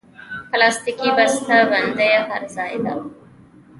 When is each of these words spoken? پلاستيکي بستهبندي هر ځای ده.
پلاستيکي 0.49 1.09
بستهبندي 1.17 2.11
هر 2.27 2.43
ځای 2.55 2.75
ده. 2.83 2.93